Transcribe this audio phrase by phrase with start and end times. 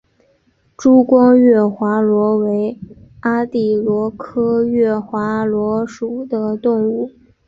[0.75, 2.79] 珠光月华螺为
[3.19, 7.11] 阿地螺科月华螺属的动物。